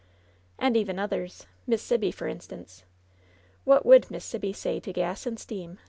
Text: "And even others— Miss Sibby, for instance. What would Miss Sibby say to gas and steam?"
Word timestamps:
"And 0.57 0.75
even 0.75 0.97
others— 0.97 1.45
Miss 1.67 1.83
Sibby, 1.83 2.09
for 2.11 2.27
instance. 2.27 2.85
What 3.65 3.85
would 3.85 4.09
Miss 4.09 4.25
Sibby 4.25 4.51
say 4.51 4.79
to 4.79 4.91
gas 4.91 5.27
and 5.27 5.39
steam?" 5.39 5.77